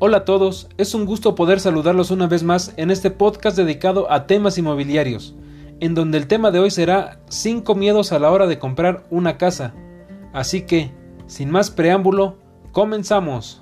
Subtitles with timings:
[0.00, 4.08] Hola a todos, es un gusto poder saludarlos una vez más en este podcast dedicado
[4.12, 5.34] a temas inmobiliarios,
[5.80, 9.38] en donde el tema de hoy será 5 miedos a la hora de comprar una
[9.38, 9.74] casa.
[10.32, 10.92] Así que,
[11.26, 12.36] sin más preámbulo,
[12.70, 13.60] comenzamos.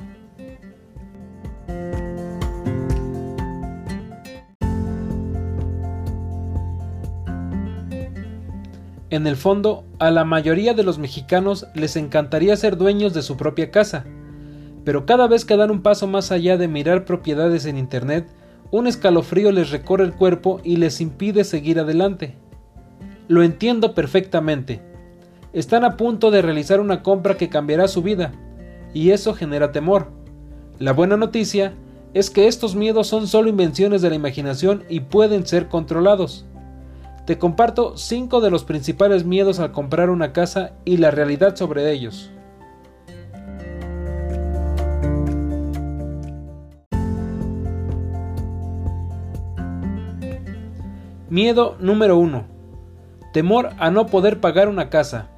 [9.08, 13.38] En el fondo, a la mayoría de los mexicanos les encantaría ser dueños de su
[13.38, 14.04] propia casa,
[14.86, 18.28] pero cada vez que dan un paso más allá de mirar propiedades en Internet,
[18.70, 22.36] un escalofrío les recorre el cuerpo y les impide seguir adelante.
[23.26, 24.80] Lo entiendo perfectamente.
[25.52, 28.30] Están a punto de realizar una compra que cambiará su vida,
[28.94, 30.12] y eso genera temor.
[30.78, 31.74] La buena noticia
[32.14, 36.46] es que estos miedos son solo invenciones de la imaginación y pueden ser controlados.
[37.26, 41.90] Te comparto 5 de los principales miedos al comprar una casa y la realidad sobre
[41.90, 42.30] ellos.
[51.36, 52.46] Miedo número 1.
[53.34, 55.28] Temor a no poder pagar una casa.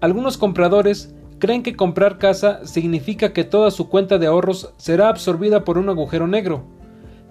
[0.00, 5.64] Algunos compradores creen que comprar casa significa que toda su cuenta de ahorros será absorbida
[5.64, 6.62] por un agujero negro,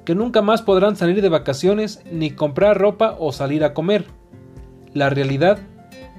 [0.04, 4.04] que nunca más podrán salir de vacaciones ni comprar ropa o salir a comer.
[4.94, 5.58] La realidad,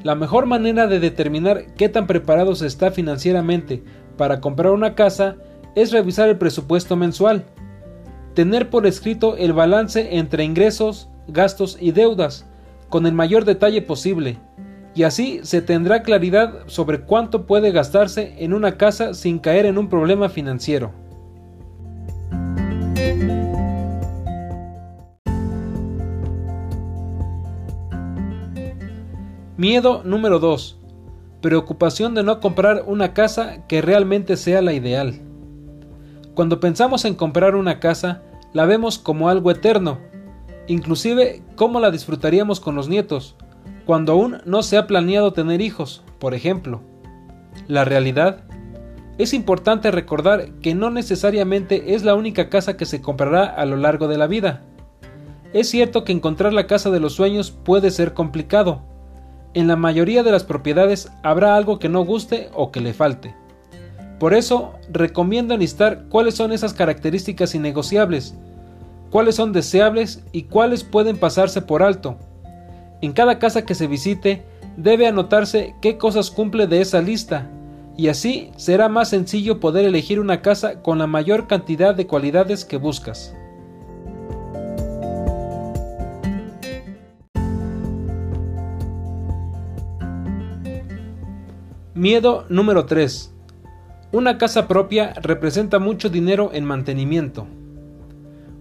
[0.03, 3.84] la mejor manera de determinar qué tan preparado se está financieramente
[4.16, 5.37] para comprar una casa
[5.75, 7.44] es revisar el presupuesto mensual,
[8.33, 12.47] tener por escrito el balance entre ingresos, gastos y deudas
[12.88, 14.38] con el mayor detalle posible,
[14.94, 19.78] y así se tendrá claridad sobre cuánto puede gastarse en una casa sin caer en
[19.78, 20.92] un problema financiero.
[29.56, 30.78] Miedo número 2.
[31.41, 35.20] Preocupación de no comprar una casa que realmente sea la ideal.
[36.34, 38.22] Cuando pensamos en comprar una casa,
[38.53, 39.98] la vemos como algo eterno,
[40.67, 43.37] inclusive cómo la disfrutaríamos con los nietos,
[43.87, 46.81] cuando aún no se ha planeado tener hijos, por ejemplo.
[47.69, 48.45] La realidad
[49.19, 53.77] es importante recordar que no necesariamente es la única casa que se comprará a lo
[53.77, 54.62] largo de la vida.
[55.53, 58.83] Es cierto que encontrar la casa de los sueños puede ser complicado.
[59.55, 63.34] En la mayoría de las propiedades habrá algo que no guste o que le falte.
[64.19, 68.34] Por eso, recomiendo enlistar cuáles son esas características innegociables
[69.12, 72.17] cuáles son deseables y cuáles pueden pasarse por alto.
[73.03, 74.43] En cada casa que se visite
[74.78, 77.51] debe anotarse qué cosas cumple de esa lista,
[77.95, 82.65] y así será más sencillo poder elegir una casa con la mayor cantidad de cualidades
[82.65, 83.37] que buscas.
[91.93, 93.31] Miedo número 3.
[94.11, 97.47] Una casa propia representa mucho dinero en mantenimiento.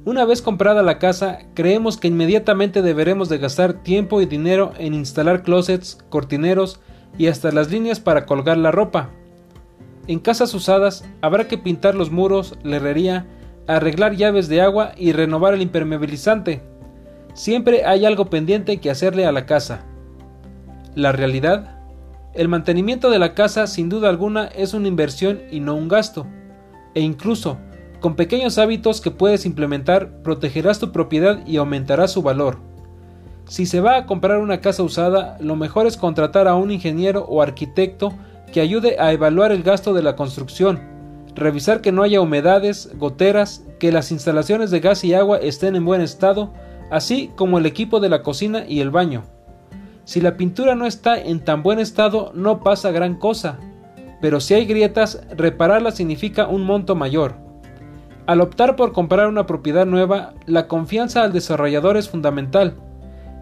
[0.03, 4.95] Una vez comprada la casa, creemos que inmediatamente deberemos de gastar tiempo y dinero en
[4.95, 6.79] instalar closets, cortineros
[7.19, 9.11] y hasta las líneas para colgar la ropa.
[10.07, 13.27] En casas usadas habrá que pintar los muros, la herrería,
[13.67, 16.63] arreglar llaves de agua y renovar el impermeabilizante.
[17.35, 19.85] Siempre hay algo pendiente que hacerle a la casa.
[20.95, 21.79] La realidad,
[22.33, 26.25] el mantenimiento de la casa sin duda alguna es una inversión y no un gasto.
[26.95, 27.59] E incluso,
[28.01, 32.57] con pequeños hábitos que puedes implementar, protegerás tu propiedad y aumentarás su valor.
[33.47, 37.25] Si se va a comprar una casa usada, lo mejor es contratar a un ingeniero
[37.25, 38.11] o arquitecto
[38.51, 40.79] que ayude a evaluar el gasto de la construcción,
[41.35, 45.85] revisar que no haya humedades, goteras, que las instalaciones de gas y agua estén en
[45.85, 46.53] buen estado,
[46.89, 49.23] así como el equipo de la cocina y el baño.
[50.05, 53.59] Si la pintura no está en tan buen estado, no pasa gran cosa,
[54.21, 57.40] pero si hay grietas, repararlas significa un monto mayor.
[58.31, 62.75] Al optar por comprar una propiedad nueva, la confianza al desarrollador es fundamental.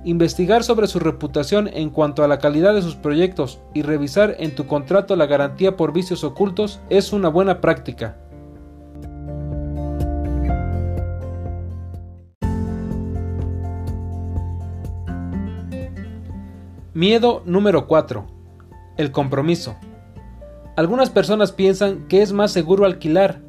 [0.03, 4.55] Investigar sobre su reputación en cuanto a la calidad de sus proyectos y revisar en
[4.55, 8.17] tu contrato la garantía por vicios ocultos es una buena práctica.
[16.95, 18.25] Miedo número 4.
[18.97, 19.75] El compromiso.
[20.75, 23.47] Algunas personas piensan que es más seguro alquilar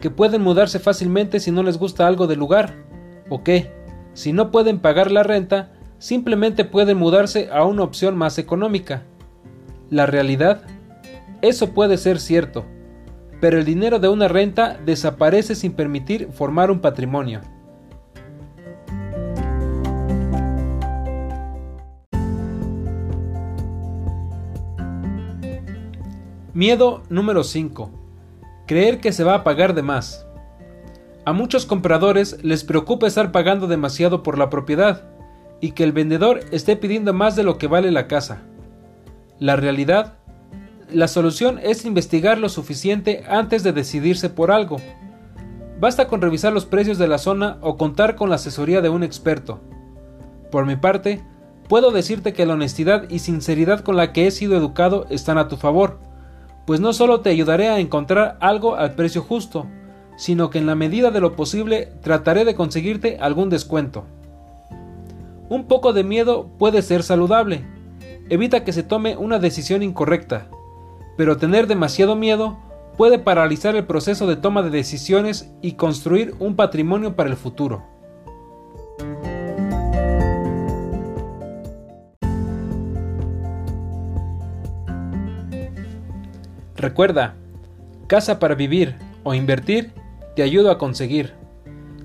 [0.00, 2.74] que pueden mudarse fácilmente si no les gusta algo del lugar,
[3.28, 3.72] o que,
[4.14, 9.02] si no pueden pagar la renta, simplemente pueden mudarse a una opción más económica.
[9.90, 10.62] La realidad,
[11.42, 12.64] eso puede ser cierto,
[13.40, 17.40] pero el dinero de una renta desaparece sin permitir formar un patrimonio.
[26.52, 28.05] Miedo número 5
[28.66, 30.26] Creer que se va a pagar de más.
[31.24, 35.08] A muchos compradores les preocupa estar pagando demasiado por la propiedad
[35.60, 38.42] y que el vendedor esté pidiendo más de lo que vale la casa.
[39.38, 40.14] La realidad,
[40.90, 44.78] la solución es investigar lo suficiente antes de decidirse por algo.
[45.78, 49.02] Basta con revisar los precios de la zona o contar con la asesoría de un
[49.02, 49.60] experto.
[50.50, 51.22] Por mi parte,
[51.68, 55.48] puedo decirte que la honestidad y sinceridad con la que he sido educado están a
[55.48, 56.00] tu favor,
[56.66, 59.66] pues no solo te ayudaré a encontrar algo al precio justo,
[60.16, 64.04] sino que en la medida de lo posible trataré de conseguirte algún descuento.
[65.48, 67.64] Un poco de miedo puede ser saludable,
[68.28, 70.48] evita que se tome una decisión incorrecta,
[71.16, 72.58] pero tener demasiado miedo
[72.96, 77.95] puede paralizar el proceso de toma de decisiones y construir un patrimonio para el futuro.
[86.86, 87.34] Recuerda,
[88.06, 88.94] casa para vivir
[89.24, 89.90] o invertir
[90.36, 91.32] te ayudo a conseguir.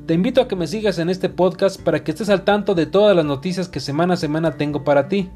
[0.07, 2.87] Te invito a que me sigas en este podcast para que estés al tanto de
[2.87, 5.29] todas las noticias que semana a semana tengo para ti.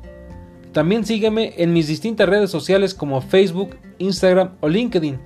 [0.71, 5.19] También sígueme en mis distintas redes sociales como Facebook, Instagram o LinkedIn,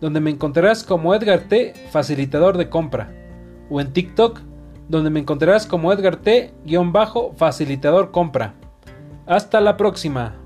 [0.00, 3.12] donde me encontrarás como Edgar T, facilitador de compra,
[3.70, 4.38] o en TikTok,
[4.88, 6.54] donde me encontrarás como Edgar T,
[7.34, 8.54] facilitador compra.
[9.26, 10.43] Hasta la próxima.